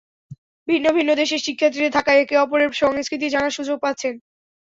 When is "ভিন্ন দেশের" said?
0.97-1.41